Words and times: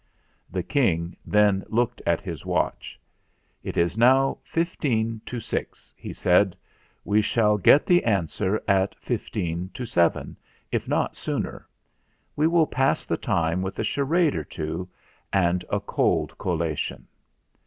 The 0.49 0.63
King 0.63 1.15
then 1.27 1.63
looked 1.67 2.01
at 2.07 2.21
his 2.21 2.43
watch. 2.43 2.99
"It 3.61 3.77
is 3.77 3.99
now 3.99 4.39
fifteen 4.43 5.21
to 5.27 5.39
six," 5.39 5.93
he 5.95 6.11
said. 6.11 6.55
"We 7.05 7.21
shall 7.21 7.59
get 7.59 7.85
the 7.85 8.03
answer 8.03 8.59
at 8.67 8.95
fifteen 8.95 9.69
to 9.75 9.85
seven, 9.85 10.37
if 10.71 10.87
not 10.87 11.15
320 11.15 11.19
THE 11.19 11.23
FLINT 11.23 11.53
HEART 11.53 11.65
sooner. 11.67 11.67
We 12.35 12.47
will 12.47 12.65
pass 12.65 13.05
the 13.05 13.15
time 13.17 13.61
with 13.61 13.77
a 13.77 13.83
charade 13.83 14.33
or 14.35 14.43
two 14.43 14.89
and 15.31 15.63
a 15.69 15.79
cold 15.79 16.35
collation." 16.39 17.05